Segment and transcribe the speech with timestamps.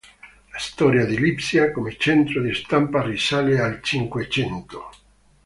[0.51, 4.89] La storia di Lipsia come centro di stampa risale al Cinquecento.